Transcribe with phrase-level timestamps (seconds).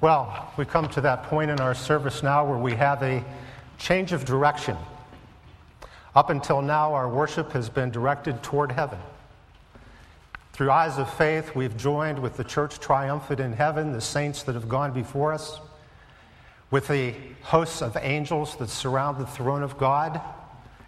[0.00, 3.24] Well, we come to that point in our service now where we have a
[3.78, 4.76] change of direction.
[6.14, 9.00] Up until now, our worship has been directed toward heaven.
[10.52, 14.54] Through eyes of faith, we've joined with the church triumphant in heaven, the saints that
[14.54, 15.60] have gone before us,
[16.70, 20.20] with the hosts of angels that surround the throne of God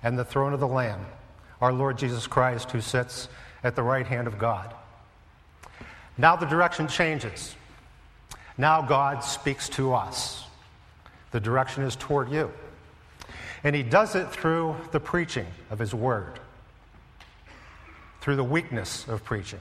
[0.04, 1.04] and the throne of the Lamb,
[1.61, 3.29] our Lord Jesus Christ, who sits
[3.64, 4.72] at the right hand of God.
[6.16, 7.56] Now the direction changes.
[8.61, 10.45] Now God speaks to us.
[11.30, 12.52] The direction is toward you.
[13.64, 16.38] And He does it through the preaching of His Word,
[18.20, 19.60] through the weakness of preaching.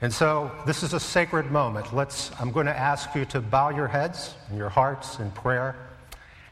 [0.00, 1.94] And so this is a sacred moment.
[1.94, 5.76] Let's, I'm going to ask you to bow your heads and your hearts in prayer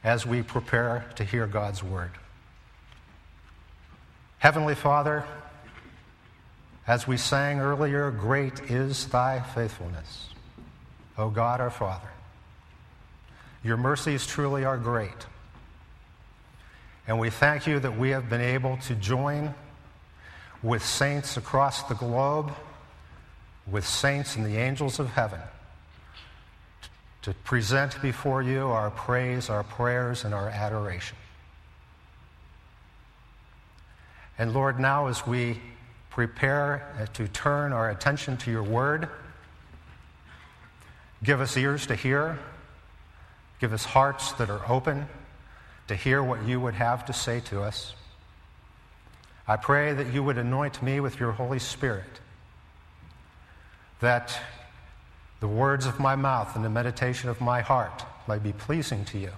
[0.04, 2.10] as we prepare to hear God's Word.
[4.40, 5.24] Heavenly Father,
[6.86, 10.28] as we sang earlier, great is thy faithfulness.
[11.16, 12.08] O God our Father,
[13.62, 15.26] your mercies truly are great.
[17.06, 19.54] And we thank you that we have been able to join
[20.62, 22.52] with saints across the globe,
[23.66, 25.40] with saints and the angels of heaven,
[27.22, 31.16] to present before you our praise, our prayers, and our adoration.
[34.38, 35.60] And Lord, now as we
[36.12, 39.08] prepare uh, to turn our attention to your word.
[41.24, 42.38] Give us ears to hear.
[43.60, 45.06] Give us hearts that are open
[45.88, 47.94] to hear what you would have to say to us.
[49.48, 52.20] I pray that you would anoint me with your Holy Spirit,
[54.00, 54.38] that
[55.40, 59.18] the words of my mouth and the meditation of my heart might be pleasing to
[59.18, 59.32] you,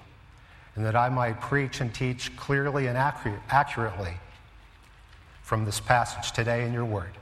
[0.75, 4.15] and that I might preach and teach clearly and accurately
[5.45, 7.13] from this passage today in your word.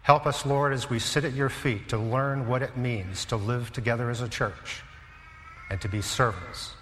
[0.00, 3.36] Help us, Lord, as we sit at your feet to learn what it means to
[3.36, 4.82] live together as a church
[5.68, 6.72] and to be servants.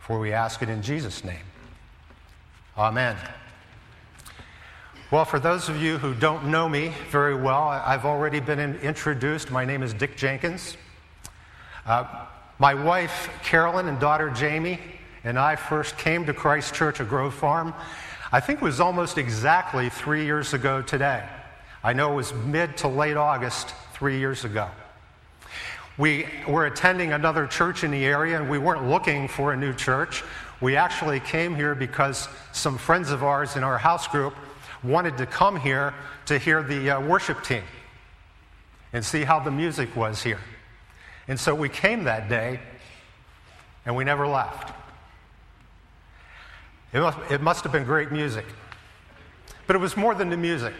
[0.00, 1.46] For we ask it in Jesus' name.
[2.76, 3.16] Amen.
[5.12, 9.52] Well, for those of you who don't know me very well, I've already been introduced.
[9.52, 10.76] My name is Dick Jenkins.
[11.86, 12.26] Uh,
[12.58, 14.80] my wife, Carolyn, and daughter, Jamie,
[15.26, 17.74] and I first came to Christ Church of Grove Farm,
[18.30, 21.28] I think it was almost exactly three years ago today.
[21.82, 24.68] I know it was mid to late August three years ago.
[25.98, 29.74] We were attending another church in the area, and we weren't looking for a new
[29.74, 30.22] church.
[30.60, 34.34] We actually came here because some friends of ours in our house group
[34.84, 35.92] wanted to come here
[36.26, 37.64] to hear the uh, worship team
[38.92, 40.40] and see how the music was here.
[41.26, 42.60] And so we came that day,
[43.84, 44.85] and we never left.
[46.96, 48.46] It must, it must have been great music.
[49.66, 50.72] But it was more than the music.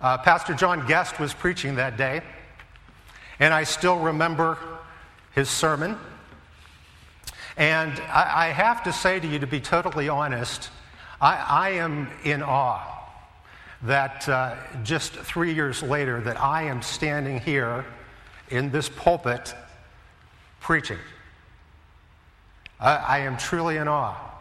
[0.00, 2.20] Uh, Pastor John Guest was preaching that day,
[3.38, 4.58] and I still remember
[5.36, 5.96] his sermon.
[7.56, 10.68] And I, I have to say to you, to be totally honest,
[11.20, 12.80] I, I am in awe
[13.82, 17.84] that uh, just three years later that I am standing here
[18.48, 19.54] in this pulpit
[20.58, 20.98] preaching.
[22.80, 24.31] I, I am truly in awe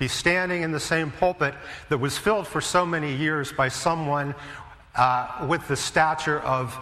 [0.00, 1.54] be standing in the same pulpit
[1.90, 4.34] that was filled for so many years by someone
[4.96, 6.74] uh, with the stature of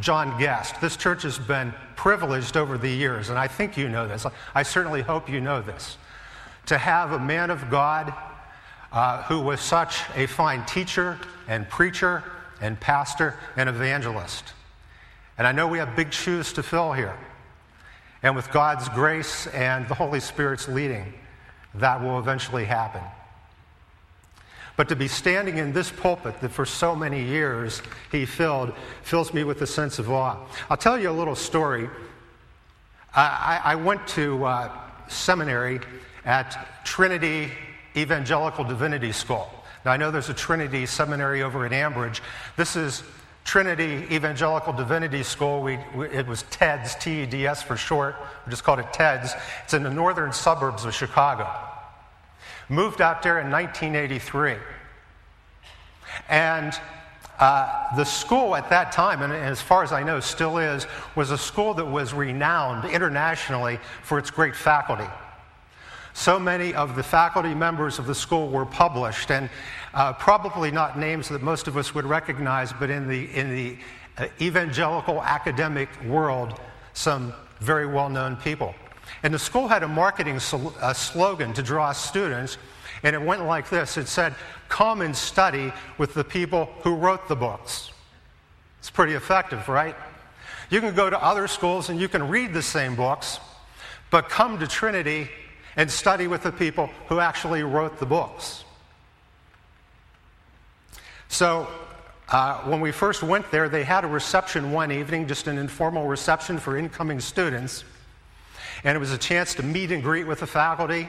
[0.00, 0.80] John Guest.
[0.80, 4.26] This church has been privileged over the years, and I think you know this.
[4.56, 5.96] I certainly hope you know this.
[6.66, 8.12] To have a man of God
[8.90, 12.24] uh, who was such a fine teacher and preacher
[12.60, 14.52] and pastor and evangelist.
[15.38, 17.16] And I know we have big shoes to fill here.
[18.24, 21.14] And with God's grace and the Holy Spirit's leading,
[21.76, 23.02] that will eventually happen.
[24.76, 27.80] But to be standing in this pulpit that for so many years
[28.10, 30.36] he filled fills me with a sense of awe.
[30.68, 31.88] I'll tell you a little story.
[33.14, 34.70] I, I went to uh,
[35.06, 35.80] seminary
[36.24, 37.52] at Trinity
[37.96, 39.48] Evangelical Divinity School.
[39.84, 42.20] Now, I know there's a Trinity seminary over at Ambridge.
[42.56, 43.04] This is
[43.44, 45.62] Trinity Evangelical Divinity School.
[45.62, 48.16] We, we, it was TEDS, T E D S for short.
[48.46, 49.32] We just called it TEDS.
[49.64, 51.48] It's in the northern suburbs of Chicago.
[52.68, 54.56] Moved out there in 1983.
[56.28, 56.72] And
[57.38, 61.30] uh, the school at that time, and as far as I know still is, was
[61.30, 65.08] a school that was renowned internationally for its great faculty.
[66.14, 69.50] So many of the faculty members of the school were published, and
[69.92, 73.76] uh, probably not names that most of us would recognize, but in the, in the
[74.16, 76.60] uh, evangelical academic world,
[76.92, 78.76] some very well known people.
[79.24, 82.58] And the school had a marketing sl- a slogan to draw students,
[83.02, 84.36] and it went like this it said,
[84.68, 87.90] Come and study with the people who wrote the books.
[88.78, 89.96] It's pretty effective, right?
[90.70, 93.40] You can go to other schools and you can read the same books,
[94.10, 95.28] but come to Trinity
[95.76, 98.64] and study with the people who actually wrote the books.
[101.28, 101.68] So,
[102.28, 106.06] uh, when we first went there, they had a reception one evening, just an informal
[106.06, 107.84] reception for incoming students.
[108.82, 111.08] And it was a chance to meet and greet with the faculty.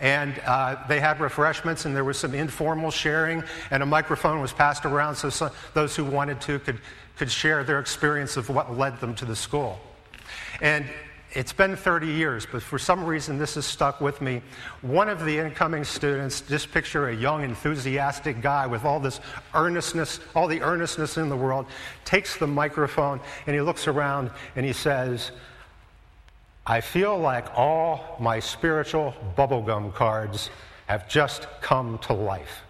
[0.00, 4.52] And uh, they had refreshments, and there was some informal sharing, and a microphone was
[4.52, 6.80] passed around so some, those who wanted to could,
[7.16, 9.78] could share their experience of what led them to the school.
[10.62, 10.86] And
[11.32, 14.42] it's been 30 years, but for some reason this has stuck with me.
[14.82, 19.20] One of the incoming students, just picture a young, enthusiastic guy with all this
[19.54, 21.66] earnestness, all the earnestness in the world,
[22.04, 25.30] takes the microphone and he looks around and he says,
[26.66, 30.50] I feel like all my spiritual bubblegum cards
[30.86, 32.62] have just come to life.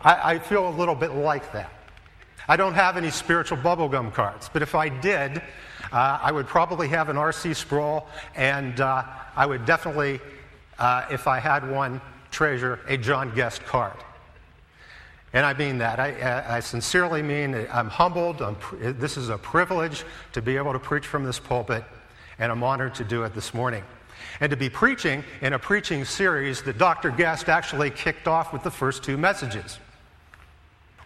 [0.00, 1.72] I, I feel a little bit like that.
[2.48, 5.42] I don't have any spiritual bubblegum cards, but if I did,
[5.92, 7.54] uh, I would probably have an R.C.
[7.54, 8.06] Sproul,
[8.36, 9.04] and uh,
[9.36, 10.20] I would definitely,
[10.78, 12.00] uh, if I had one,
[12.30, 13.96] treasure a John Guest card.
[15.32, 16.00] And I mean that.
[16.00, 18.40] I, I sincerely mean I'm humbled.
[18.40, 18.56] I'm,
[18.98, 21.84] this is a privilege to be able to preach from this pulpit,
[22.38, 23.84] and I'm honored to do it this morning.
[24.40, 27.10] And to be preaching in a preaching series that Dr.
[27.10, 29.78] Guest actually kicked off with the first two messages.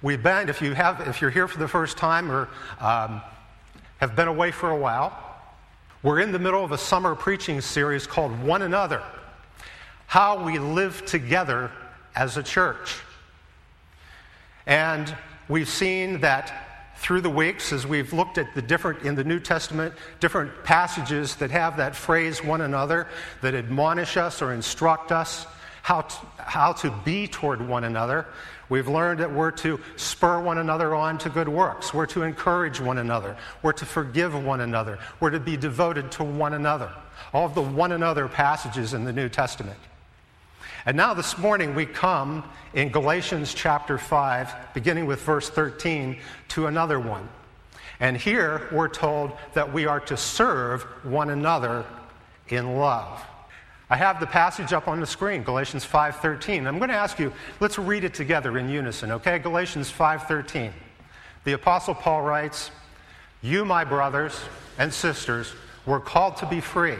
[0.03, 2.49] We've been, if, you have, if you're here for the first time or
[2.81, 3.23] um,
[4.03, 5.17] have been away for a while.
[6.03, 9.01] We're in the middle of a summer preaching series called One Another
[10.09, 11.71] How We Live Together
[12.17, 12.99] as a Church.
[14.67, 15.17] And
[15.49, 19.39] we've seen that through the weeks as we've looked at the different in the New
[19.39, 23.07] Testament, different passages that have that phrase one another,
[23.41, 25.47] that admonish us or instruct us
[25.83, 28.27] how to, how to be toward one another.
[28.69, 31.93] We've learned that we're to spur one another on to good works.
[31.93, 33.37] We're to encourage one another.
[33.63, 34.99] We're to forgive one another.
[35.21, 36.91] We're to be devoted to one another.
[37.35, 39.79] All of the one another passages in the New Testament.
[40.87, 42.45] And now this morning we come
[42.75, 46.19] in Galatians chapter 5, beginning with verse 13,
[46.49, 47.29] to another one.
[48.01, 51.85] And here we're told that we are to serve one another
[52.49, 53.23] in love.
[53.93, 56.67] I have the passage up on the screen, Galatians 5:13.
[56.67, 57.31] I'm going to ask you,
[57.61, 59.39] let's read it together in unison, okay?
[59.39, 60.73] Galatians 5:13.
[61.45, 62.71] The apostle Paul writes,
[63.43, 64.41] "You, my brothers
[64.79, 65.53] and sisters,
[65.85, 66.97] were called to be free,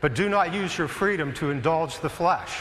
[0.00, 2.60] but do not use your freedom to indulge the flesh,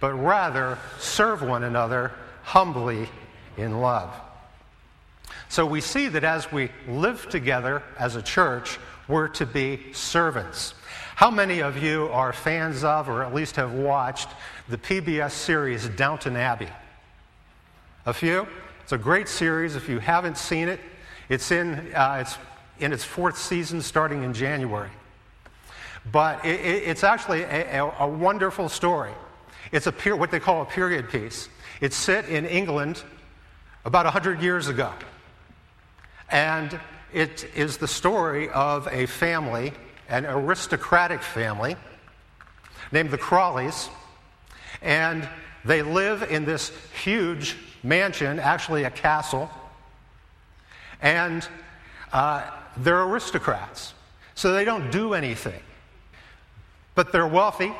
[0.00, 2.10] but rather serve one another
[2.42, 3.08] humbly
[3.56, 4.10] in love."
[5.48, 10.74] So we see that as we live together as a church, we're to be servants.
[11.18, 14.28] How many of you are fans of, or at least have watched,
[14.68, 16.68] the PBS series Downton Abbey?
[18.06, 18.46] A few?
[18.84, 19.74] It's a great series.
[19.74, 20.78] If you haven't seen it,
[21.28, 22.38] it's in, uh, it's
[22.78, 24.90] in its fourth season starting in January.
[26.12, 29.10] But it, it, it's actually a, a, a, wonderful story.
[29.72, 31.48] It's a what they call a period piece.
[31.80, 33.02] It's set in England
[33.84, 34.92] about 100 years ago.
[36.30, 36.78] And
[37.12, 39.72] it is the story of a family
[40.08, 41.76] an aristocratic family
[42.92, 43.88] named the Crawleys,
[44.80, 45.28] and
[45.64, 46.72] they live in this
[47.02, 49.50] huge mansion, actually a castle,
[51.02, 51.46] and
[52.12, 52.48] uh,
[52.78, 53.92] they're aristocrats.
[54.34, 55.60] So they don't do anything.
[56.94, 57.72] But they're wealthy,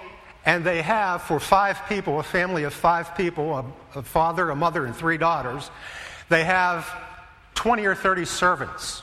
[0.45, 4.57] and they have, for five people, a family of five people, a, a father, a
[4.57, 5.71] mother, and three daughters,
[6.29, 6.89] they have
[7.55, 9.03] 20 or 30 servants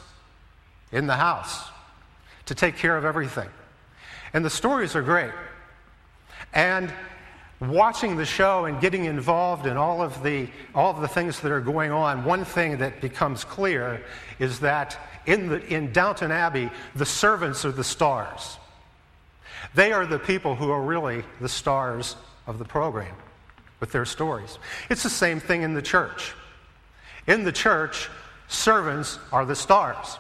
[0.91, 1.69] in the house
[2.45, 3.49] to take care of everything.
[4.33, 5.31] And the stories are great.
[6.53, 6.93] And
[7.59, 11.51] watching the show and getting involved in all of the all of the things that
[11.51, 14.03] are going on, one thing that becomes clear
[14.39, 18.57] is that in the in Downton Abbey, the servants are the stars.
[19.73, 22.15] They are the people who are really the stars
[22.47, 23.15] of the program
[23.79, 24.57] with their stories.
[24.89, 26.33] It's the same thing in the church.
[27.27, 28.09] In the church,
[28.47, 30.19] servants are the stars.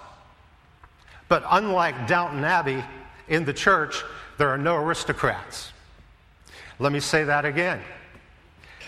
[1.27, 2.83] But unlike Downton Abbey,
[3.27, 4.03] in the church,
[4.37, 5.71] there are no aristocrats.
[6.79, 7.81] Let me say that again.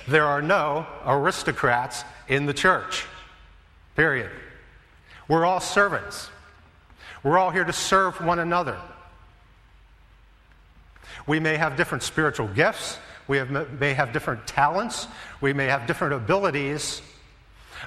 [0.08, 3.06] There are no aristocrats in the church.
[3.96, 4.30] Period.
[5.28, 6.30] We're all servants.
[7.24, 8.78] We're all here to serve one another.
[11.26, 12.98] We may have different spiritual gifts.
[13.28, 15.08] We have, may have different talents.
[15.42, 17.02] We may have different abilities.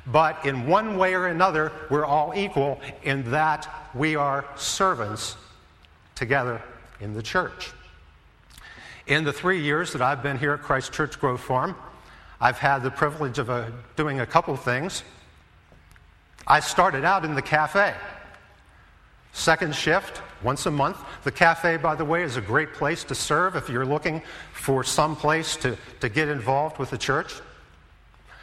[0.06, 5.36] But in one way or another, we're all equal in that we are servants
[6.14, 6.62] together
[7.00, 7.72] in the church.
[9.06, 11.74] In the three years that I've been here at Christ Church Grove Farm,
[12.40, 13.66] I've had the privilege of uh,
[13.96, 15.02] doing a couple things.
[16.46, 17.94] I started out in the cafe.
[19.32, 20.98] Second shift, once a month.
[21.24, 24.82] The cafe, by the way, is a great place to serve if you're looking for
[24.82, 27.34] some place to, to get involved with the church.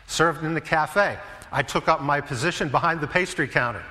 [0.07, 1.17] Served in the cafe.
[1.51, 3.83] I took up my position behind the pastry counter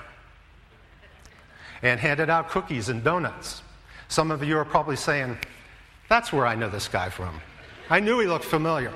[1.83, 3.63] and handed out cookies and donuts.
[4.09, 5.39] Some of you are probably saying,
[6.09, 7.41] That's where I know this guy from.
[7.91, 8.93] I knew he looked familiar.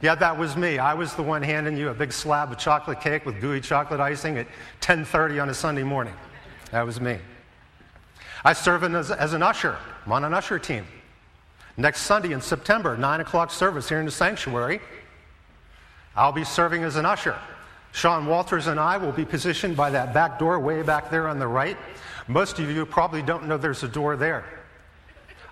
[0.00, 0.78] Yeah, that was me.
[0.78, 4.00] I was the one handing you a big slab of chocolate cake with gooey chocolate
[4.00, 4.46] icing at
[4.80, 6.14] 10:30 on a Sunday morning.
[6.70, 7.18] That was me.
[8.44, 9.76] I serve as, as an usher.
[10.06, 10.86] I'm on an usher team.
[11.76, 14.80] Next Sunday in September, 9 o'clock service here in the sanctuary,
[16.18, 17.38] I'll be serving as an usher.
[17.92, 21.38] Sean Walters and I will be positioned by that back door way back there on
[21.38, 21.76] the right.
[22.26, 24.44] Most of you probably don't know there's a door there.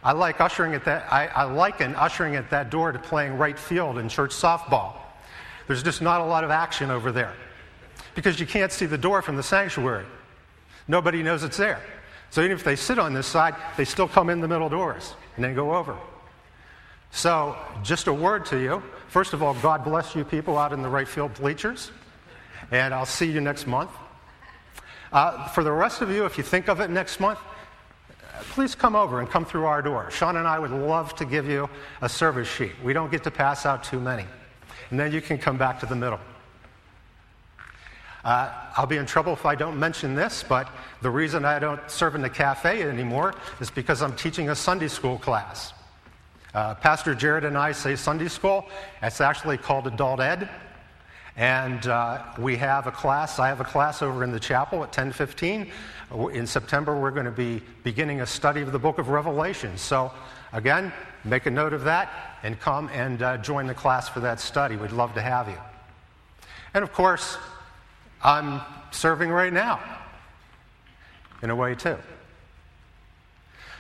[0.03, 3.57] I like ushering at that, I, I liken ushering at that door to playing right
[3.57, 4.95] field in church softball.
[5.69, 7.33] There's just not a lot of action over there
[8.17, 10.07] because you can't see the door from the sanctuary.
[10.89, 11.81] Nobody knows it's there.
[12.31, 15.15] So even if they sit on this side, they still come in the middle doors
[15.37, 15.97] and then go over.
[17.17, 18.83] So, just a word to you.
[19.09, 21.91] First of all, God bless you people out in the right field bleachers.
[22.71, 23.91] And I'll see you next month.
[25.11, 27.39] Uh, for the rest of you, if you think of it next month,
[28.51, 30.11] please come over and come through our door.
[30.11, 31.71] Sean and I would love to give you
[32.03, 32.73] a service sheet.
[32.85, 34.27] We don't get to pass out too many.
[34.91, 36.21] And then you can come back to the middle.
[38.25, 40.69] Uh, I'll be in trouble if I don't mention this, but
[41.01, 44.89] the reason I don't serve in the cafe anymore is because I'm teaching a Sunday
[44.89, 45.73] school class.
[46.57, 48.67] Uh, Pastor Jared and I say Sunday school.
[49.03, 50.49] It's actually called Adult Ed.
[51.37, 54.89] And uh, we have a class, I have a class over in the chapel at
[54.89, 55.71] 1015.
[56.33, 59.77] In September, we're going to be beginning a study of the book of Revelation.
[59.77, 60.11] So,
[60.55, 60.95] again,
[61.25, 64.77] make a note of that and come and uh, join the class for that study.
[64.77, 65.59] We'd love to have you.
[66.73, 67.37] And of course,
[68.25, 69.79] I'm serving right now,
[71.43, 71.99] in a way, too.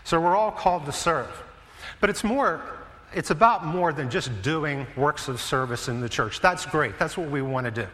[0.04, 1.30] So we're all called to serve.
[2.06, 2.60] But it's more,
[3.12, 6.38] it's about more than just doing works of service in the church.
[6.40, 7.00] That's great.
[7.00, 7.88] That's what we want to do.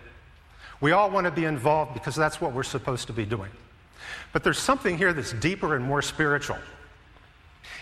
[0.82, 3.48] We all want to be involved because that's what we're supposed to be doing.
[4.34, 6.58] But there's something here that's deeper and more spiritual.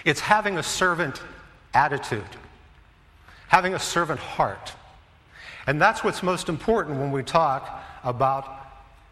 [0.04, 1.20] It's having a servant
[1.74, 2.22] attitude,
[3.48, 4.72] having a servant heart.
[5.66, 8.48] And that's what's most important when we talk about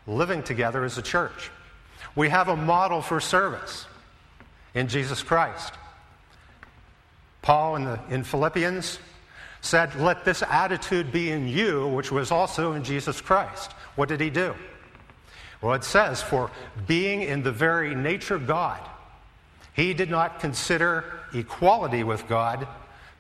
[0.07, 1.51] living together as a church.
[2.15, 3.87] We have a model for service
[4.73, 5.73] in Jesus Christ.
[7.49, 8.99] Paul in, the, in Philippians
[9.63, 13.73] said, Let this attitude be in you, which was also in Jesus Christ.
[13.97, 14.55] What did he do?
[15.63, 16.51] Well, it says, For
[16.87, 18.87] being in the very nature of God,
[19.73, 22.69] he did not consider equality with God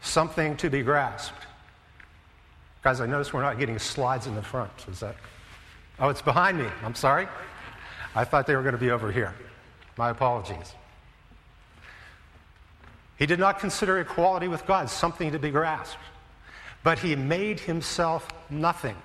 [0.03, 1.47] something to be grasped.
[2.83, 4.73] Guys, I notice we're not getting slides in the front.
[4.91, 5.17] Is that
[5.99, 6.67] Oh, it's behind me.
[6.85, 7.29] I'm sorry.
[8.15, 9.35] I thought they were going to be over here.
[9.97, 10.75] My apologies.
[13.19, 15.99] He did not consider equality with God something to be grasped,
[16.85, 18.97] but he made himself nothing.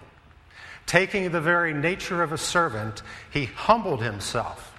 [0.86, 3.02] Taking the very nature of a servant,
[3.32, 4.78] he humbled himself.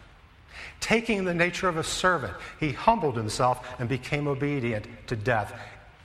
[0.80, 5.52] Taking the nature of a servant, he humbled himself and became obedient to death,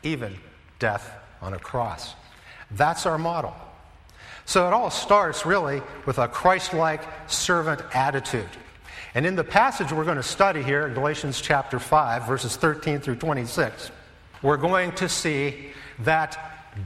[0.04, 0.36] even
[0.80, 2.16] death on a cross.
[2.72, 3.54] That's our model.
[4.46, 8.50] So it all starts really with a Christ like servant attitude.
[9.16, 13.00] And in the passage we're going to study here in Galatians chapter 5, verses 13
[13.00, 13.92] through 26,
[14.44, 16.38] we're going to see that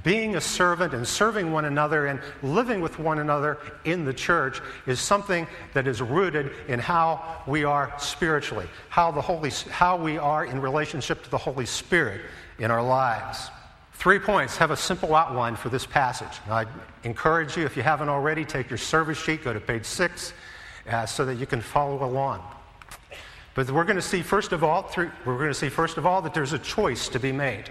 [0.04, 4.62] being a servant and serving one another and living with one another in the church
[4.88, 10.18] is something that is rooted in how we are spiritually, how, the Holy, how we
[10.18, 12.22] are in relationship to the Holy Spirit
[12.58, 13.50] in our lives.
[13.94, 16.40] Three points have a simple outline for this passage.
[16.50, 16.66] I
[17.04, 20.34] encourage you, if you haven't already, take your service sheet, go to page six,
[20.90, 22.42] uh, so that you can follow along.
[23.56, 26.06] But we're going to see first of all, through, we're going to see first of
[26.06, 27.66] all that there's a choice to be made,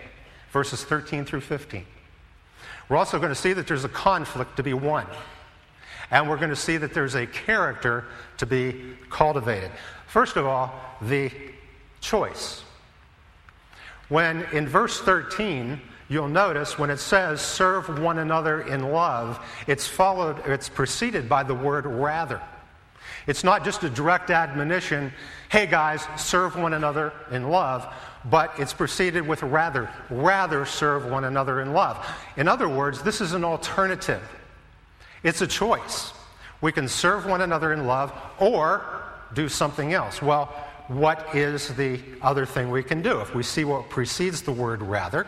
[0.52, 1.85] verses 13 through 15.
[2.88, 5.07] We're also going to see that there's a conflict to be won.
[6.11, 8.04] And we're going to see that there's a character
[8.37, 9.71] to be cultivated.
[10.07, 11.31] First of all, the
[12.00, 12.62] choice.
[14.09, 19.87] When in verse 13, you'll notice when it says serve one another in love, it's
[19.87, 22.42] followed, it's preceded by the word rather.
[23.26, 25.12] It's not just a direct admonition,
[25.49, 27.87] hey guys, serve one another in love,
[28.25, 32.05] but it's preceded with rather, rather serve one another in love.
[32.37, 34.23] In other words, this is an alternative.
[35.23, 36.12] It's a choice.
[36.61, 38.85] We can serve one another in love or
[39.35, 40.21] do something else.
[40.21, 40.47] Well,
[40.88, 43.21] what is the other thing we can do?
[43.21, 45.26] If we see what precedes the word rather,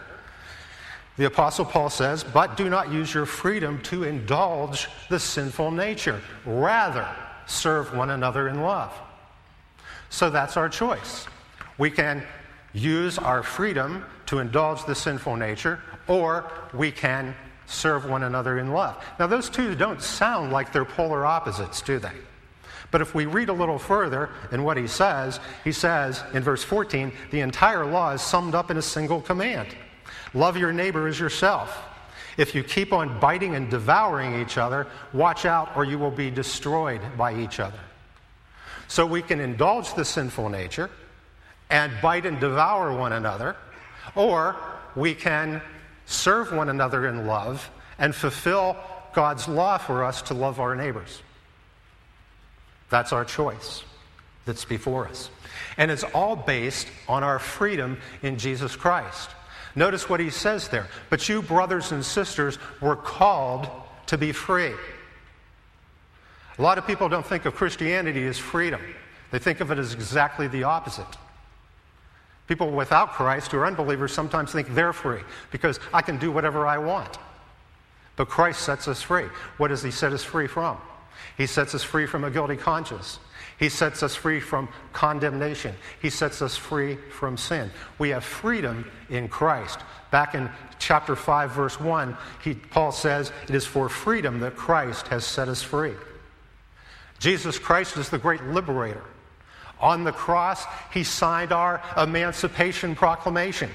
[1.16, 6.20] The Apostle Paul says, But do not use your freedom to indulge the sinful nature.
[6.44, 7.08] Rather,
[7.46, 8.92] serve one another in love.
[10.10, 11.26] So that's our choice.
[11.78, 12.22] We can
[12.72, 17.34] use our freedom to indulge the sinful nature, or we can
[17.66, 19.02] serve one another in love.
[19.18, 22.12] Now, those two don't sound like they're polar opposites, do they?
[22.90, 26.62] But if we read a little further in what he says, he says in verse
[26.62, 29.68] 14, the entire law is summed up in a single command
[30.32, 31.93] love your neighbor as yourself.
[32.36, 36.30] If you keep on biting and devouring each other, watch out or you will be
[36.30, 37.78] destroyed by each other.
[38.88, 40.90] So we can indulge the sinful nature
[41.70, 43.56] and bite and devour one another,
[44.14, 44.56] or
[44.94, 45.62] we can
[46.06, 48.76] serve one another in love and fulfill
[49.12, 51.22] God's law for us to love our neighbors.
[52.90, 53.84] That's our choice
[54.44, 55.30] that's before us.
[55.76, 59.30] And it's all based on our freedom in Jesus Christ.
[59.76, 60.88] Notice what he says there.
[61.10, 63.68] But you, brothers and sisters, were called
[64.06, 64.72] to be free.
[66.58, 68.80] A lot of people don't think of Christianity as freedom,
[69.30, 71.06] they think of it as exactly the opposite.
[72.46, 76.66] People without Christ who are unbelievers sometimes think they're free because I can do whatever
[76.66, 77.18] I want.
[78.16, 79.24] But Christ sets us free.
[79.56, 80.76] What does He set us free from?
[81.38, 83.18] He sets us free from a guilty conscience.
[83.58, 85.74] He sets us free from condemnation.
[86.02, 87.70] He sets us free from sin.
[87.98, 89.78] We have freedom in Christ.
[90.10, 95.08] Back in chapter 5, verse 1, he, Paul says, It is for freedom that Christ
[95.08, 95.94] has set us free.
[97.18, 99.04] Jesus Christ is the great liberator.
[99.80, 103.70] On the cross, he signed our emancipation proclamation,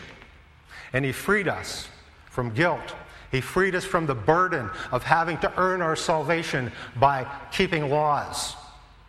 [0.92, 1.88] and he freed us
[2.30, 2.96] from guilt.
[3.32, 8.56] He freed us from the burden of having to earn our salvation by keeping laws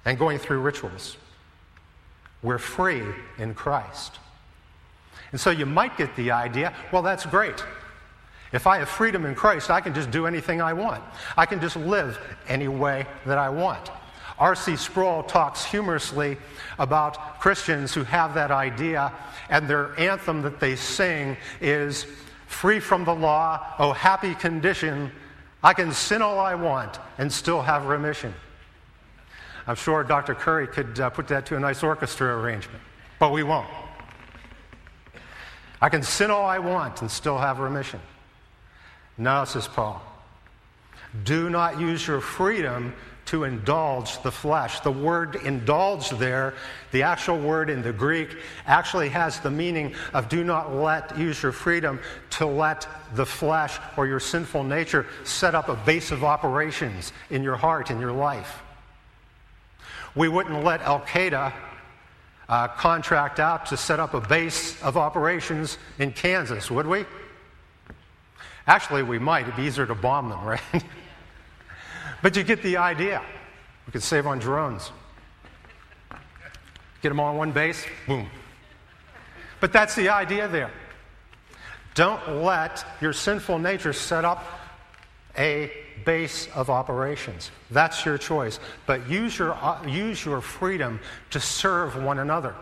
[0.04, 1.16] and going through rituals.
[2.42, 3.02] We're free
[3.38, 4.18] in Christ.
[5.32, 7.64] And so you might get the idea well, that's great.
[8.52, 11.04] If I have freedom in Christ, I can just do anything I want.
[11.36, 13.90] I can just live any way that I want.
[14.40, 14.74] R.C.
[14.76, 16.36] Sproul talks humorously
[16.78, 19.12] about Christians who have that idea,
[19.50, 22.06] and their anthem that they sing is
[22.50, 25.12] Free from the law, oh happy condition,
[25.62, 28.34] I can sin all I want and still have remission.
[29.66, 30.34] I'm sure Dr.
[30.34, 32.82] Curry could uh, put that to a nice orchestra arrangement,
[33.18, 33.68] but we won't.
[35.80, 38.00] I can sin all I want and still have remission.
[39.16, 40.02] No, says Paul.
[41.24, 42.94] Do not use your freedom
[43.26, 44.80] to indulge the flesh.
[44.80, 46.54] The word indulge there,
[46.90, 51.42] the actual word in the Greek, actually has the meaning of do not let, use
[51.42, 56.24] your freedom to let the flesh or your sinful nature set up a base of
[56.24, 58.62] operations in your heart, in your life.
[60.14, 61.52] We wouldn't let Al Qaeda
[62.48, 67.04] uh, contract out to set up a base of operations in Kansas, would we?
[68.66, 69.42] Actually, we might.
[69.42, 70.60] It'd be easier to bomb them, right?
[72.22, 73.22] But you get the idea.
[73.86, 74.90] We could save on drones.
[77.02, 78.28] Get them all on one base, boom.
[79.60, 80.70] But that's the idea there.
[81.94, 84.44] Don't let your sinful nature set up
[85.38, 85.70] a
[86.04, 87.50] base of operations.
[87.70, 88.60] That's your choice.
[88.86, 92.54] But use your, uh, use your freedom to serve one another.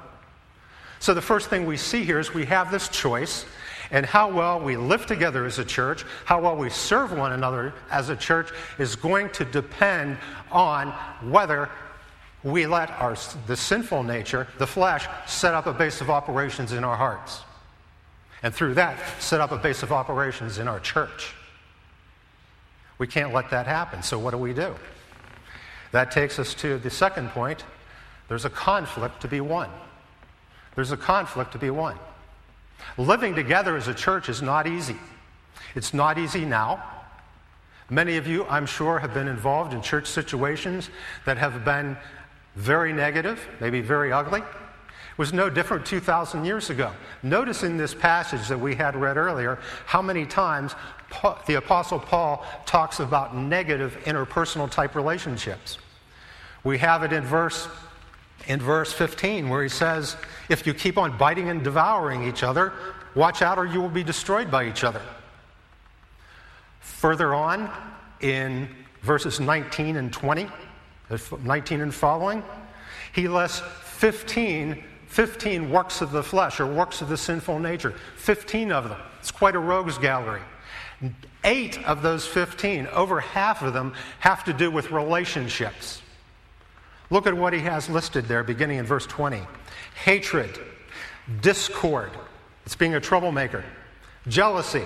[1.01, 3.44] So the first thing we see here is we have this choice,
[3.90, 7.72] and how well we live together as a church, how well we serve one another
[7.90, 10.18] as a church, is going to depend
[10.51, 10.90] on
[11.31, 11.70] whether
[12.42, 16.85] we let our, the sinful nature, the flesh, set up a base of operations in
[16.85, 17.42] our hearts.
[18.42, 21.35] And through that, set up a base of operations in our church.
[22.98, 24.02] We can't let that happen.
[24.02, 24.74] So, what do we do?
[25.92, 27.64] That takes us to the second point
[28.28, 29.70] there's a conflict to be won.
[30.74, 31.98] There's a conflict to be won.
[32.98, 34.96] Living together as a church is not easy.
[35.74, 36.82] It's not easy now.
[37.90, 40.90] Many of you, I'm sure, have been involved in church situations
[41.24, 41.96] that have been
[42.54, 44.42] very negative, maybe very ugly.
[45.18, 46.92] Was no different 2,000 years ago.
[47.22, 50.74] Notice in this passage that we had read earlier how many times
[51.46, 55.78] the Apostle Paul talks about negative interpersonal type relationships.
[56.64, 57.68] We have it in verse
[58.46, 60.16] in verse 15 where he says,
[60.48, 62.72] If you keep on biting and devouring each other,
[63.14, 65.02] watch out or you will be destroyed by each other.
[66.81, 67.70] Further on
[68.20, 68.68] in
[69.02, 70.48] verses 19 and 20,
[71.42, 72.42] 19 and following,
[73.12, 73.61] he lists
[73.98, 77.94] 15, 15 works of the flesh or works of the sinful nature.
[78.16, 78.99] 15 of them.
[79.21, 80.42] It's quite a rogues gallery.
[81.44, 86.03] Eight of those 15, over half of them, have to do with relationships.
[87.11, 89.42] Look at what he has listed there, beginning in verse 20
[90.05, 90.59] hatred,
[91.40, 92.12] discord,
[92.64, 93.64] it's being a troublemaker,
[94.27, 94.85] jealousy,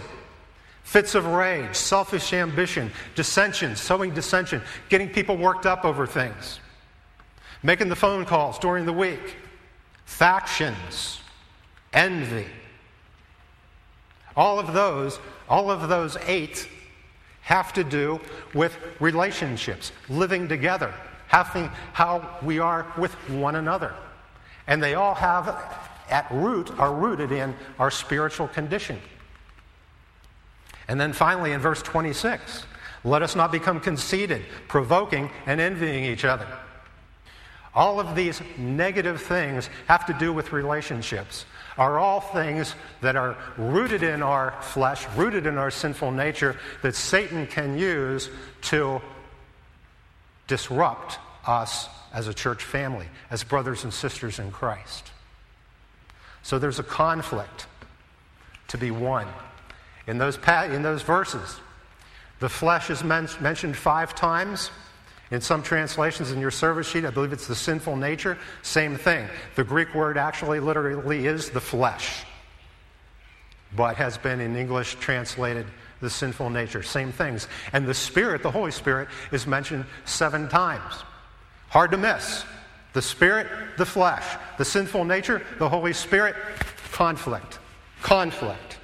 [0.83, 6.61] Fits of rage, selfish ambition, dissension, sowing dissension, getting people worked up over things,
[7.63, 9.37] making the phone calls during the week,
[10.05, 11.21] factions,
[11.93, 12.47] envy.
[14.37, 16.69] All of those, all of those eight
[17.43, 18.21] have to do
[18.55, 20.95] with relationships, living together,
[21.27, 23.93] having how we are with one another.
[24.67, 25.49] And they all have
[26.09, 29.01] at root are rooted in our spiritual condition.
[30.89, 32.65] And then finally in verse 26,
[33.05, 36.47] let us not become conceited, provoking and envying each other.
[37.75, 41.47] All of these negative things have to do with relationships
[41.79, 46.95] are all things that are rooted in our flesh, rooted in our sinful nature, that
[46.95, 48.29] Satan can use
[48.63, 49.01] to
[50.49, 55.11] disrupt us as a church family, as brothers and sisters in Christ.
[56.43, 57.67] So there's a conflict
[58.69, 59.27] to be won.
[60.07, 61.61] In those, in those verses,
[62.41, 64.71] the flesh is men- mentioned five times.
[65.33, 68.37] In some translations in your service sheet, I believe it's the sinful nature.
[68.61, 69.27] Same thing.
[69.57, 72.25] The Greek word actually literally is the flesh,
[73.75, 75.65] but has been in English translated
[76.03, 76.83] the sinful nature.
[76.83, 77.49] Same things.
[77.73, 81.03] And the Spirit, the Holy Spirit, is mentioned seven times.
[81.71, 82.45] Hard to miss.
[82.93, 83.47] The Spirit,
[83.79, 84.37] the flesh.
[84.59, 86.37] The sinful nature, the Holy Spirit,
[86.93, 87.59] conflict.
[88.03, 88.79] Conflict.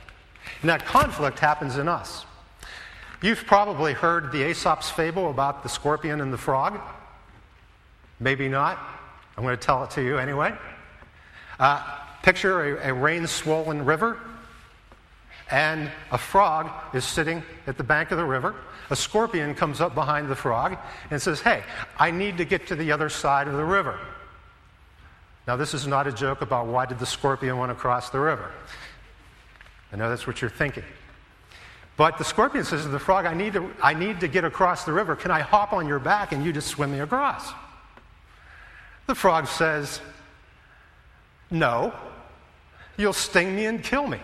[0.63, 2.25] And that conflict happens in us.
[3.21, 6.81] You've probably heard the Aesop's fable about the scorpion and the frog.
[8.21, 8.79] Maybe not.
[9.37, 10.55] I'm going to tell it to you anyway.
[11.59, 11.83] Uh,
[12.23, 14.19] picture a, a rain swollen river,
[15.51, 18.55] and a frog is sitting at the bank of the river.
[18.91, 20.77] A scorpion comes up behind the frog
[21.11, 21.65] and says, Hey,
[21.99, 23.99] I need to get to the other side of the river.
[25.49, 28.21] Now, this is not a joke about why did the scorpion want to cross the
[28.21, 28.53] river.
[29.93, 30.85] I know that's what you're thinking.
[31.99, 34.85] But the scorpion says to the frog, I need to, I need to get across
[34.85, 35.17] the river.
[35.17, 37.53] Can I hop on your back and you just swim me across?
[39.09, 40.01] The frog says,
[41.51, 41.93] No,
[42.97, 44.21] you'll sting me and kill me.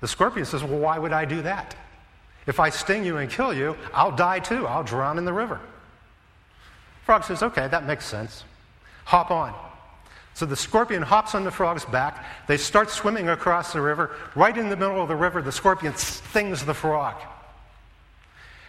[0.00, 1.76] The scorpion says, Well, why would I do that?
[2.46, 4.66] If I sting you and kill you, I'll die too.
[4.66, 5.60] I'll drown in the river.
[7.04, 8.44] Frog says, Okay, that makes sense.
[9.04, 9.52] Hop on.
[10.34, 12.26] So the scorpion hops on the frog's back.
[12.48, 14.10] They start swimming across the river.
[14.34, 17.14] Right in the middle of the river, the scorpion stings the frog.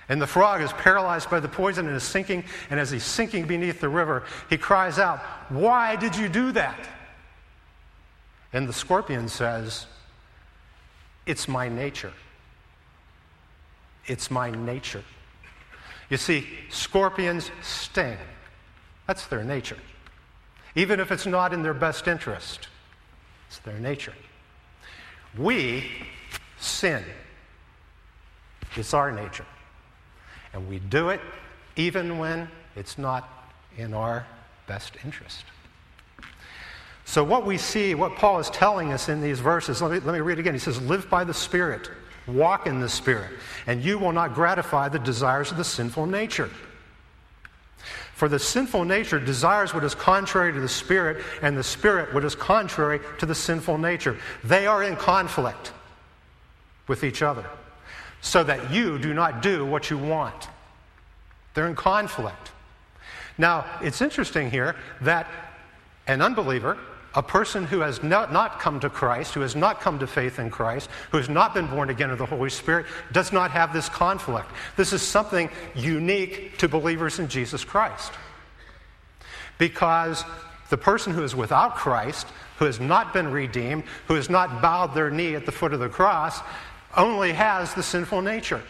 [0.07, 2.43] And the frog is paralyzed by the poison and is sinking.
[2.69, 6.87] And as he's sinking beneath the river, he cries out, Why did you do that?
[8.53, 9.87] And the scorpion says,
[11.25, 12.13] It's my nature.
[14.05, 15.03] It's my nature.
[16.11, 18.17] You see, scorpions sting.
[19.07, 19.77] That's their nature
[20.75, 22.67] even if it's not in their best interest.
[23.47, 24.13] It's their nature.
[25.37, 25.85] We
[26.59, 27.03] sin.
[28.75, 29.45] It's our nature.
[30.53, 31.21] And we do it
[31.75, 34.25] even when it's not in our
[34.67, 35.43] best interest.
[37.05, 40.13] So, what we see, what Paul is telling us in these verses, let me, let
[40.13, 40.53] me read again.
[40.53, 41.91] He says, Live by the Spirit,
[42.25, 43.31] walk in the Spirit,
[43.67, 46.49] and you will not gratify the desires of the sinful nature.
[48.15, 52.23] For the sinful nature desires what is contrary to the Spirit, and the Spirit what
[52.23, 54.17] is contrary to the sinful nature.
[54.41, 55.73] They are in conflict
[56.87, 57.45] with each other,
[58.21, 60.47] so that you do not do what you want.
[61.55, 62.51] They're in conflict.
[63.37, 65.27] Now, it's interesting here that
[66.07, 66.77] an unbeliever
[67.15, 70.37] a person who has not, not, come to Christ, who has not come to faith
[70.37, 73.71] in Christ, who has not been born again of the Holy Spirit, does not have
[73.71, 74.49] this conflict.
[74.75, 78.11] This is something unique to believers in Jesus Christ.
[79.57, 80.25] Because
[80.69, 84.93] the person who is without Christ, who has not been redeemed, who has not bowed
[84.93, 86.41] their knee at the foot of the cross,
[86.97, 88.61] only has the sinful nature.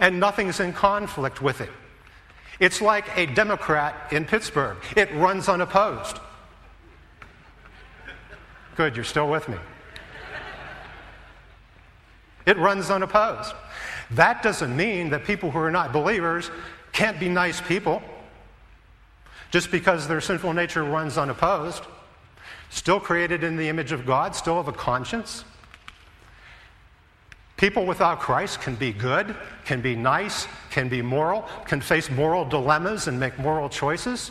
[0.00, 1.70] And nothing's in conflict with it.
[2.58, 6.18] It's like a Democrat in Pittsburgh, it runs unopposed.
[8.78, 9.56] Good, you're still with me.
[12.46, 13.52] It runs unopposed.
[14.12, 16.48] That doesn't mean that people who are not believers
[16.92, 18.00] can't be nice people
[19.50, 21.82] just because their sinful nature runs unopposed.
[22.70, 25.42] Still created in the image of God, still have a conscience.
[27.56, 32.44] People without Christ can be good, can be nice, can be moral, can face moral
[32.44, 34.30] dilemmas and make moral choices.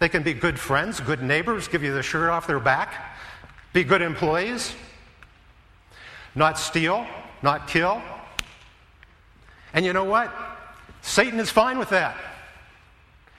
[0.00, 3.14] They can be good friends, good neighbors, give you the shirt off their back.
[3.72, 4.74] Be good employees,
[6.34, 7.06] not steal,
[7.42, 8.02] not kill.
[9.74, 10.32] And you know what?
[11.02, 12.16] Satan is fine with that.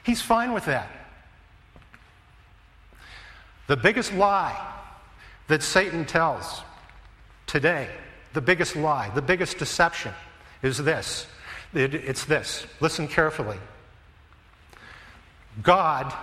[0.04, 0.90] He's fine with that.
[3.68, 4.58] The biggest lie
[5.48, 6.62] that Satan tells
[7.46, 7.90] today
[8.34, 10.14] the biggest lie, the biggest deception
[10.62, 11.28] is this.
[11.74, 12.66] It, it's this.
[12.80, 13.58] Listen carefully.
[15.62, 16.14] God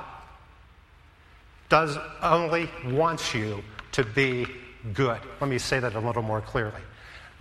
[1.69, 3.63] does only wants you
[3.97, 4.47] to be
[4.93, 5.19] good.
[5.41, 6.83] Let me say that a little more clearly.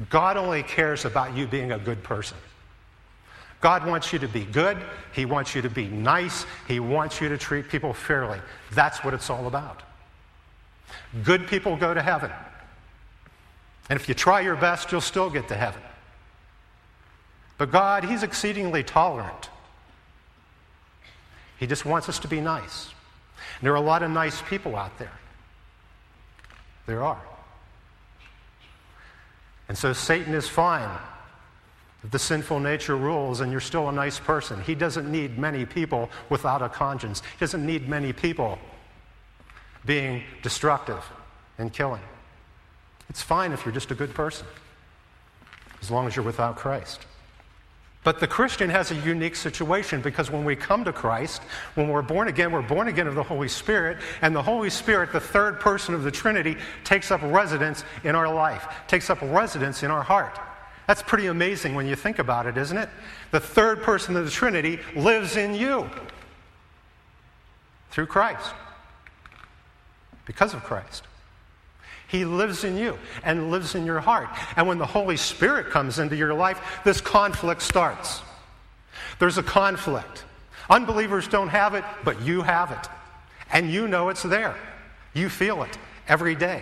[0.09, 2.37] God only cares about you being a good person.
[3.59, 4.77] God wants you to be good.
[5.11, 6.45] He wants you to be nice.
[6.65, 8.39] He wants you to treat people fairly.
[8.71, 9.83] That's what it's all about.
[11.23, 12.31] Good people go to heaven.
[13.89, 15.81] And if you try your best, you'll still get to heaven.
[17.57, 19.49] But God, He's exceedingly tolerant.
[21.59, 22.93] He just wants us to be nice.
[23.59, 25.11] And there are a lot of nice people out there.
[26.85, 27.21] There are.
[29.67, 30.89] And so Satan is fine
[32.03, 34.61] if the sinful nature rules and you're still a nice person.
[34.61, 38.59] He doesn't need many people without a conscience, he doesn't need many people
[39.85, 41.03] being destructive
[41.57, 42.01] and killing.
[43.09, 44.47] It's fine if you're just a good person,
[45.81, 47.05] as long as you're without Christ.
[48.05, 51.41] But the Christian has a unique situation because when we come to Christ,
[51.73, 55.11] when we're born again, we're born again of the Holy Spirit, and the Holy Spirit,
[55.11, 59.81] the third person of the Trinity, takes up residence in our life, takes up residence
[59.81, 60.39] in our heart.
[60.85, 62.89] That's pretty amazing when you think about it, isn't it?
[63.31, 65.89] The third person of the Trinity lives in you
[67.89, 68.53] through Christ,
[70.27, 71.05] because of Christ.
[72.07, 74.29] He lives in you and lives in your heart.
[74.55, 78.21] And when the Holy Spirit comes into your life, this conflict starts.
[79.19, 80.23] There's a conflict.
[80.69, 82.89] Unbelievers don't have it, but you have it.
[83.51, 84.55] And you know it's there.
[85.13, 86.61] You feel it every day.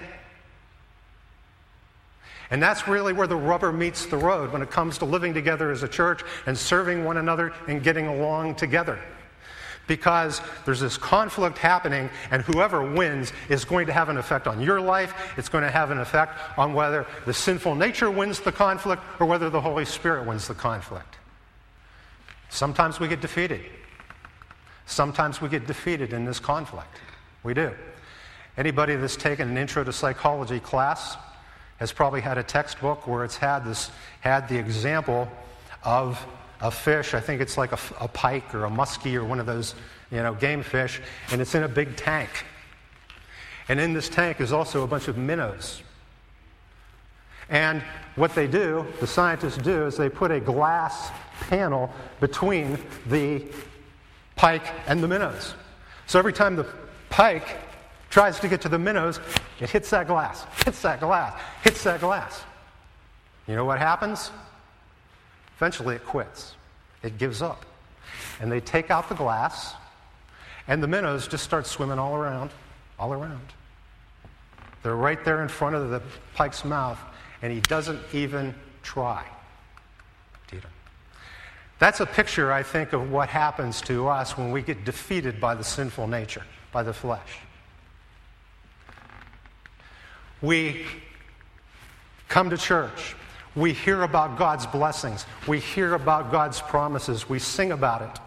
[2.51, 5.71] And that's really where the rubber meets the road when it comes to living together
[5.71, 8.99] as a church and serving one another and getting along together
[9.87, 14.61] because there's this conflict happening, and whoever wins is going to have an effect on
[14.61, 15.13] your life.
[15.37, 19.25] It's going to have an effect on whether the sinful nature wins the conflict or
[19.25, 21.15] whether the Holy Spirit wins the conflict.
[22.49, 23.61] Sometimes we get defeated.
[24.85, 26.99] Sometimes we get defeated in this conflict.
[27.43, 27.71] We do.
[28.57, 31.17] Anybody that's taken an intro to psychology class
[31.77, 33.89] has probably had a textbook where it's had this
[34.21, 35.27] had the example
[35.83, 36.23] of
[36.63, 37.13] a fish.
[37.13, 39.75] I think it's like a, a pike or a muskie or one of those,
[40.11, 42.29] you know, game fish, and it's in a big tank.
[43.67, 45.83] And in this tank is also a bunch of minnows.
[47.49, 47.83] And
[48.15, 53.43] what they do, the scientists do, is they put a glass panel between the
[54.35, 55.53] pike and the minnows.
[56.07, 56.65] So every time the
[57.09, 57.57] pike
[58.09, 59.19] tries to get to the minnows,
[59.59, 62.43] it hits that glass, hits that glass, hits that glass.
[63.47, 64.31] You know what happens?
[65.57, 66.55] Eventually, it quits,
[67.01, 67.65] it gives up.
[68.41, 69.73] And they take out the glass,
[70.67, 72.51] and the minnows just start swimming all around,
[72.99, 73.53] all around.
[74.81, 76.01] They're right there in front of the
[76.35, 76.99] pike's mouth,
[77.41, 79.25] and he doesn't even try.
[81.83, 85.53] That's a picture, I think, of what happens to us when we get defeated by
[85.53, 87.39] the sinful nature, by the flesh.
[90.41, 90.85] We
[92.29, 93.17] come to church,
[93.55, 95.25] we hear about God's blessings.
[95.47, 97.29] We hear about God's promises.
[97.29, 98.21] We sing about it.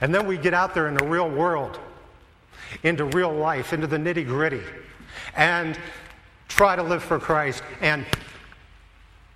[0.00, 1.78] And then we get out there in the real world,
[2.82, 4.62] into real life, into the nitty gritty,
[5.36, 5.78] and
[6.48, 7.62] try to live for Christ.
[7.80, 8.04] And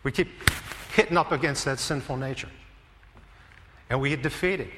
[0.03, 0.29] we keep
[0.95, 2.51] hitting up against that sinful nature.
[3.91, 4.69] And we get defeated.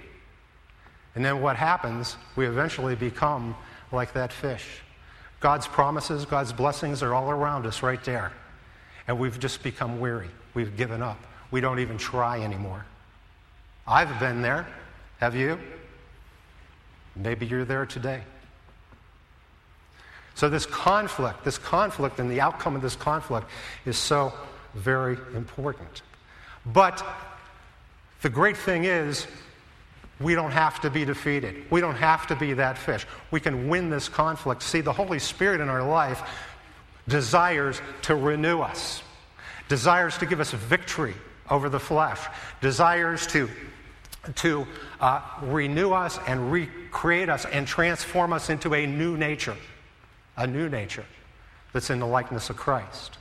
[1.14, 2.16] And then what happens?
[2.36, 3.56] We eventually become
[3.92, 4.66] like that fish.
[5.40, 8.32] God's promises, God's blessings are all around us right there.
[9.06, 10.30] And we've just become weary.
[10.54, 11.18] We've given up.
[11.50, 12.84] We don't even try anymore.
[13.86, 14.66] I've been there.
[15.20, 15.58] Have you?
[17.16, 18.22] Maybe you're there today.
[20.34, 23.48] So, this conflict, this conflict, and the outcome of this conflict
[23.86, 24.32] is so
[24.74, 26.02] very important.
[26.66, 27.04] But
[28.22, 29.26] the great thing is,
[30.20, 31.64] we don't have to be defeated.
[31.70, 33.06] We don't have to be that fish.
[33.30, 34.62] We can win this conflict.
[34.62, 36.22] See, the Holy Spirit in our life
[37.08, 39.02] desires to renew us,
[39.68, 41.14] desires to give us victory
[41.50, 42.20] over the flesh,
[42.60, 43.48] desires to,
[44.36, 44.66] to
[45.00, 49.56] uh, renew us and recreate us and transform us into a new nature,
[50.36, 51.04] a new nature
[51.72, 53.18] that's in the likeness of Christ.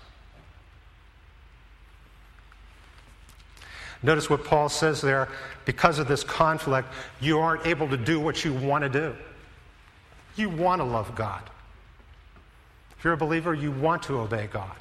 [4.03, 5.29] Notice what Paul says there
[5.65, 6.89] because of this conflict,
[7.21, 9.15] you aren't able to do what you want to do.
[10.35, 11.41] You want to love God.
[13.03, 14.77] If you're a believer, you want to obey God.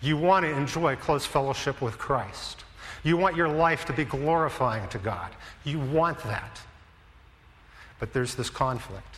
[0.00, 2.64] You want to enjoy close fellowship with Christ.
[3.02, 5.30] You want your life to be glorifying to God.
[5.64, 6.58] You want that.
[8.00, 9.16] But there's this conflict.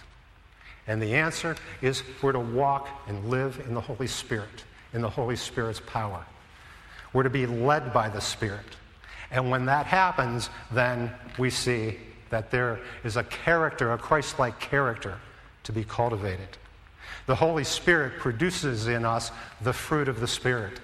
[0.88, 5.08] And the answer is we're to walk and live in the Holy Spirit, in the
[5.08, 6.26] Holy Spirit's power.
[7.12, 8.66] We're to be led by the Spirit.
[9.30, 11.98] And when that happens, then we see
[12.30, 15.20] that there is a character, a Christ like character,
[15.62, 16.48] to be cultivated.
[17.26, 20.80] The Holy Spirit produces in us the fruit of the Spirit.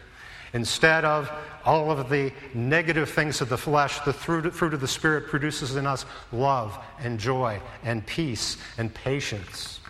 [0.52, 1.31] Instead of
[1.64, 5.87] all of the negative things of the flesh, the fruit of the Spirit produces in
[5.87, 9.81] us love and joy and peace and patience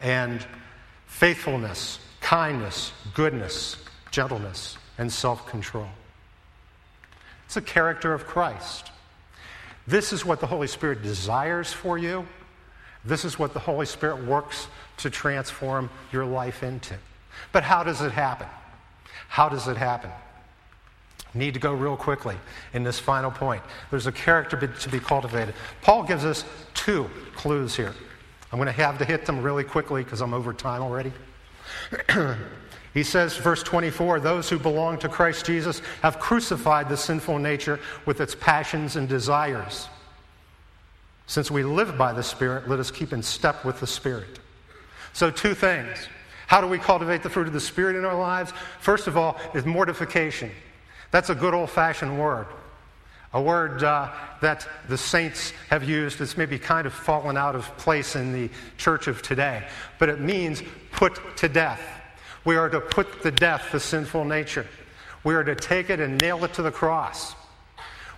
[0.00, 0.46] and
[1.06, 3.76] faithfulness, kindness, goodness,
[4.10, 5.88] gentleness, and self control.
[7.46, 8.90] It's a character of Christ.
[9.86, 12.26] This is what the Holy Spirit desires for you.
[13.08, 14.68] This is what the Holy Spirit works
[14.98, 16.94] to transform your life into.
[17.52, 18.46] But how does it happen?
[19.28, 20.10] How does it happen?
[21.32, 22.36] Need to go real quickly
[22.74, 23.62] in this final point.
[23.90, 25.54] There's a character to be cultivated.
[25.80, 26.44] Paul gives us
[26.74, 27.94] two clues here.
[28.52, 31.12] I'm going to have to hit them really quickly because I'm over time already.
[32.94, 37.80] he says, verse 24, those who belong to Christ Jesus have crucified the sinful nature
[38.04, 39.88] with its passions and desires.
[41.28, 44.40] Since we live by the Spirit, let us keep in step with the Spirit.
[45.12, 46.08] So, two things.
[46.46, 48.52] How do we cultivate the fruit of the Spirit in our lives?
[48.80, 50.50] First of all, is mortification.
[51.10, 52.46] That's a good old fashioned word.
[53.34, 54.08] A word uh,
[54.40, 56.18] that the saints have used.
[56.22, 59.68] It's maybe kind of fallen out of place in the church of today.
[59.98, 60.62] But it means
[60.92, 61.82] put to death.
[62.46, 64.66] We are to put to death the sinful nature.
[65.24, 67.34] We are to take it and nail it to the cross.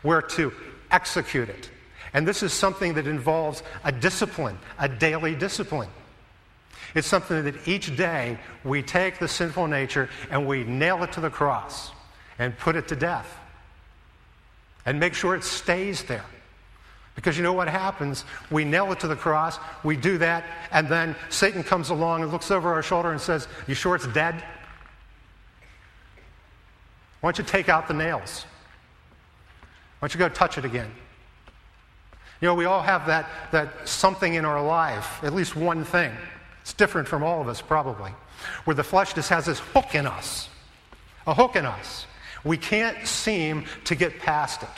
[0.05, 0.53] We're to
[0.93, 1.71] execute it.
[2.13, 5.89] And this is something that involves a discipline, a daily discipline.
[6.95, 11.21] It's something that each day we take the sinful nature and we nail it to
[11.21, 11.93] the cross
[12.39, 13.39] and put it to death
[14.87, 16.25] and make sure it stays there.
[17.15, 18.25] Because you know what happens?
[18.51, 22.33] We nail it to the cross, we do that, and then Satan comes along and
[22.33, 24.43] looks over our shoulder and says, You sure it's dead?
[27.21, 28.47] Why don't you take out the nails?
[29.99, 30.91] Why don't you go touch it again?
[32.41, 36.13] You know, we all have that, that something in our life, at least one thing
[36.63, 38.13] it's different from all of us, probably.
[38.65, 40.49] Where the flesh just has this hook in us,
[41.27, 42.07] a hook in us.
[42.45, 44.69] We can't seem to get past it.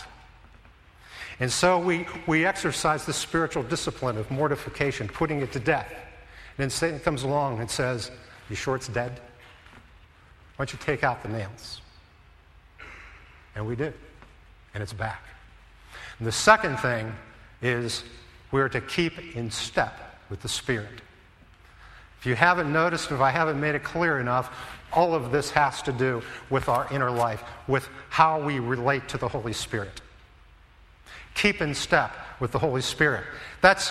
[1.39, 5.91] And so we, we exercise the spiritual discipline of mortification, putting it to death.
[5.91, 8.11] And then Satan comes along and says,
[8.49, 9.13] You sure it's dead?
[10.57, 11.81] Why don't you take out the nails?
[13.55, 13.93] And we do.
[14.75, 15.23] And it's back.
[16.19, 17.13] And the second thing
[17.63, 18.05] is
[18.51, 21.01] we're to keep in step with the Spirit.
[22.21, 24.55] If you haven't noticed, if I haven't made it clear enough,
[24.93, 29.19] all of this has to do with our inner life, with how we relate to
[29.19, 30.03] the Holy Spirit.
[31.35, 33.25] Keep in step with the Holy Spirit.
[33.63, 33.91] That's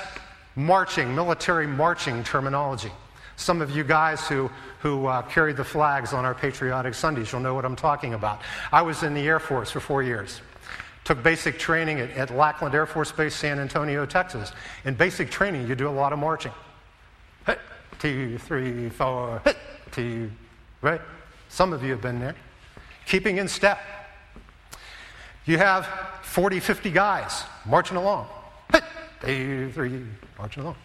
[0.55, 2.91] marching, military marching terminology.
[3.35, 7.41] Some of you guys who, who uh, carry the flags on our patriotic Sundays, you'll
[7.41, 8.41] know what I'm talking about.
[8.71, 10.41] I was in the Air Force for four years.
[11.11, 14.53] Took basic training at, at Lackland Air Force Base, San Antonio, Texas.
[14.85, 16.53] In basic training, you do a lot of marching
[17.99, 19.41] two, three, four,
[19.91, 20.31] two,
[20.81, 21.01] right?
[21.49, 22.33] Some of you have been there.
[23.05, 23.77] Keeping in step.
[25.45, 25.85] You have
[26.21, 28.29] 40, 50 guys marching along.
[29.21, 30.05] Two, three,
[30.37, 30.77] marching along.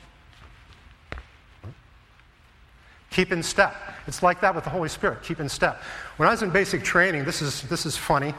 [3.11, 3.77] Keep in step.
[4.09, 5.23] It's like that with the Holy Spirit.
[5.23, 5.81] Keep in step.
[6.17, 8.35] When I was in basic training, this is, this is funny,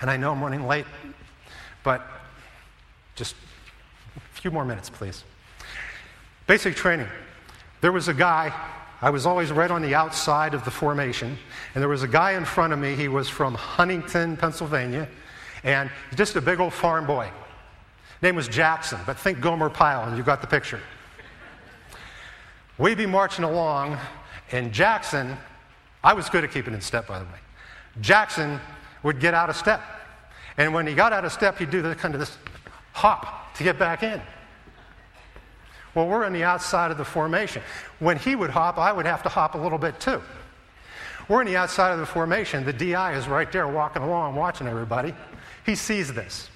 [0.00, 0.86] and I know I'm running late,
[1.82, 2.06] but
[3.14, 3.34] just
[4.16, 5.24] a few more minutes, please.
[6.46, 7.08] Basic training.
[7.80, 8.52] There was a guy,
[9.02, 11.36] I was always right on the outside of the formation,
[11.74, 12.94] and there was a guy in front of me.
[12.94, 15.08] He was from Huntingdon, Pennsylvania,
[15.64, 17.30] and just a big old farm boy.
[18.22, 20.80] Name was Jackson, but think Gomer Pyle, and you got the picture.
[22.78, 23.98] We'd be marching along,
[24.52, 25.36] and Jackson,
[26.04, 27.40] I was good at keeping in step, by the way.
[28.00, 28.60] Jackson
[29.06, 29.80] would get out of step.
[30.58, 32.36] And when he got out of step, he'd do this kind of this
[32.92, 34.20] hop to get back in.
[35.94, 37.62] Well, we're on the outside of the formation.
[38.00, 40.20] When he would hop, I would have to hop a little bit too.
[41.28, 42.64] We're on the outside of the formation.
[42.64, 45.14] The DI is right there walking along, watching everybody.
[45.64, 46.50] He sees this.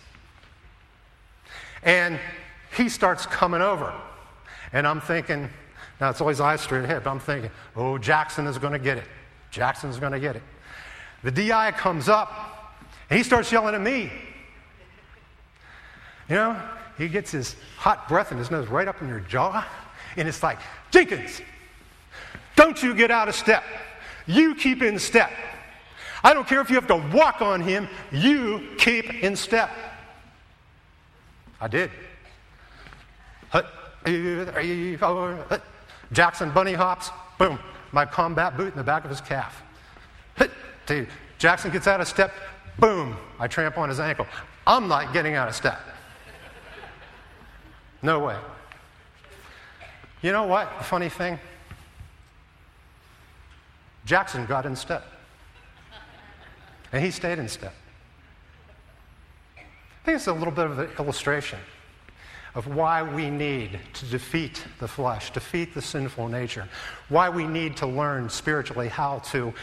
[1.84, 2.18] And
[2.76, 3.94] he starts coming over.
[4.72, 5.48] And I'm thinking,
[6.00, 8.98] now it's always eyes straight ahead, but I'm thinking, oh, Jackson is going to get
[8.98, 9.04] it.
[9.52, 10.42] Jackson's going to get it.
[11.22, 12.76] The DI comes up
[13.08, 14.10] and he starts yelling at me.
[16.28, 16.62] You know,
[16.96, 19.66] he gets his hot breath and his nose right up in your jaw,
[20.16, 20.58] and it's like,
[20.90, 21.42] Jenkins,
[22.54, 23.64] don't you get out of step.
[24.26, 25.30] You keep in step.
[26.22, 29.70] I don't care if you have to walk on him, you keep in step.
[31.60, 31.90] I did.
[36.12, 37.58] Jackson bunny hops, boom,
[37.92, 39.62] my combat boot in the back of his calf.
[41.38, 42.32] Jackson gets out of step,
[42.78, 44.26] boom, I tramp on his ankle.
[44.66, 45.80] I'm not getting out of step.
[48.02, 48.36] No way.
[50.22, 50.70] You know what?
[50.78, 51.38] The funny thing?
[54.04, 55.04] Jackson got in step.
[56.92, 57.74] And he stayed in step.
[59.56, 61.58] I think it's a little bit of an illustration
[62.54, 66.68] of why we need to defeat the flesh, defeat the sinful nature,
[67.08, 69.54] why we need to learn spiritually how to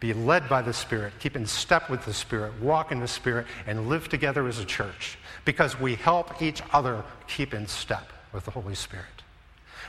[0.00, 3.46] be led by the Spirit, keep in step with the Spirit, walk in the Spirit,
[3.66, 8.44] and live together as a church because we help each other keep in step with
[8.44, 9.06] the Holy Spirit.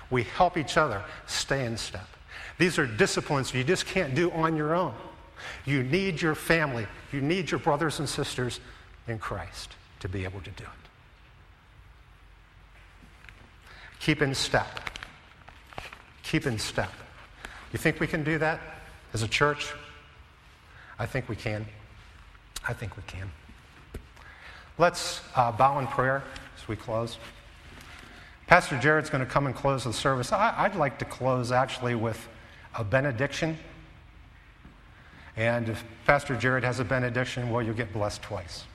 [0.10, 2.08] We help each other stay in step.
[2.58, 4.94] These are disciplines you just can't do on your own.
[5.66, 8.60] You need your family, you need your brothers and sisters
[9.08, 10.70] in Christ to be able to do it.
[14.00, 14.68] Keep in step.
[16.24, 16.92] Keep in step.
[17.72, 18.60] You think we can do that
[19.14, 19.74] as a church?
[21.00, 21.66] I think we can.
[22.68, 23.32] I think we can.
[24.78, 26.24] Let's uh, bow in prayer
[26.58, 27.18] as we close.
[28.48, 30.32] Pastor Jared's going to come and close the service.
[30.32, 32.28] I, would like to close actually with
[32.76, 33.58] a benediction.
[35.38, 38.66] And if Pastor Jared has a benediction, well, you'll get blessed twice.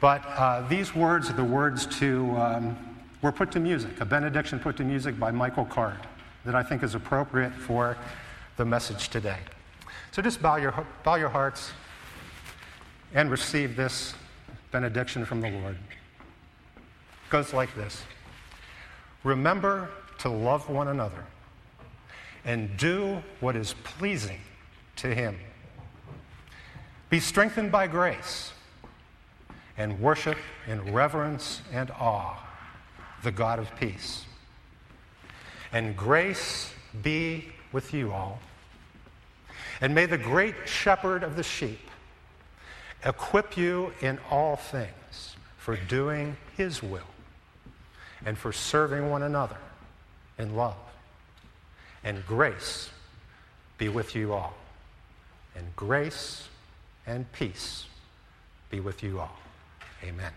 [0.00, 4.58] But uh, these words are the words to, um, were put to music, a benediction
[4.58, 5.98] put to music by Michael Card
[6.44, 7.96] that I think is appropriate for
[8.56, 9.38] the message today.
[10.14, 11.72] So just bow your, bow your hearts
[13.14, 14.14] and receive this
[14.70, 15.76] benediction from the Lord.
[16.76, 18.00] It goes like this
[19.24, 19.88] Remember
[20.18, 21.24] to love one another
[22.44, 24.38] and do what is pleasing
[24.94, 25.36] to Him.
[27.10, 28.52] Be strengthened by grace
[29.76, 30.38] and worship
[30.68, 32.38] in reverence and awe
[33.24, 34.26] the God of peace.
[35.72, 38.38] And grace be with you all.
[39.84, 41.90] And may the great shepherd of the sheep
[43.04, 47.10] equip you in all things for doing his will
[48.24, 49.58] and for serving one another
[50.38, 50.78] in love.
[52.02, 52.88] And grace
[53.76, 54.54] be with you all.
[55.54, 56.48] And grace
[57.06, 57.84] and peace
[58.70, 59.36] be with you all.
[60.02, 60.32] Amen.